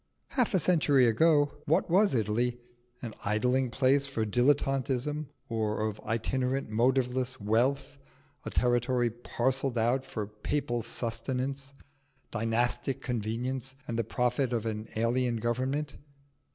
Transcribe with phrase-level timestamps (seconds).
[0.29, 2.57] Half a century ago, what was Italy?
[3.03, 7.99] An idling place of dilettanteism or of itinerant motiveless wealth,
[8.43, 11.73] a territory parcelled out for papal sustenance,
[12.31, 15.97] dynastic convenience, and the profit of an alien Government.